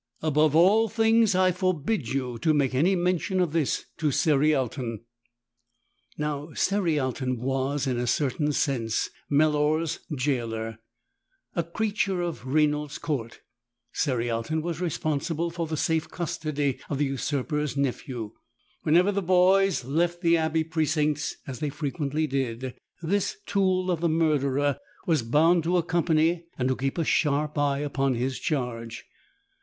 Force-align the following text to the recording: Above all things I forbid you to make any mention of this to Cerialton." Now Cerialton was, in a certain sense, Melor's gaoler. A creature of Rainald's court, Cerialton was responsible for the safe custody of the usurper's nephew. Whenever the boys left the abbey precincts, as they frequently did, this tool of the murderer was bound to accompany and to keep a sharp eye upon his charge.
Above 0.23 0.55
all 0.55 0.89
things 0.89 1.35
I 1.35 1.51
forbid 1.51 2.07
you 2.09 2.39
to 2.39 2.55
make 2.55 2.73
any 2.73 2.95
mention 2.95 3.39
of 3.39 3.51
this 3.53 3.85
to 3.97 4.07
Cerialton." 4.09 5.01
Now 6.17 6.47
Cerialton 6.55 7.37
was, 7.37 7.85
in 7.85 7.99
a 7.99 8.07
certain 8.07 8.51
sense, 8.51 9.11
Melor's 9.31 9.99
gaoler. 10.15 10.79
A 11.53 11.61
creature 11.61 12.19
of 12.19 12.47
Rainald's 12.47 12.97
court, 12.97 13.41
Cerialton 13.93 14.63
was 14.63 14.81
responsible 14.81 15.51
for 15.51 15.67
the 15.67 15.77
safe 15.77 16.09
custody 16.09 16.79
of 16.89 16.97
the 16.97 17.05
usurper's 17.05 17.77
nephew. 17.77 18.31
Whenever 18.81 19.11
the 19.11 19.21
boys 19.21 19.85
left 19.85 20.21
the 20.21 20.35
abbey 20.35 20.63
precincts, 20.63 21.35
as 21.45 21.59
they 21.59 21.69
frequently 21.69 22.25
did, 22.25 22.73
this 23.03 23.37
tool 23.45 23.91
of 23.91 24.01
the 24.01 24.09
murderer 24.09 24.79
was 25.05 25.21
bound 25.21 25.61
to 25.65 25.77
accompany 25.77 26.47
and 26.57 26.69
to 26.69 26.75
keep 26.75 26.97
a 26.97 27.05
sharp 27.05 27.55
eye 27.59 27.77
upon 27.81 28.15
his 28.15 28.39
charge. 28.39 29.05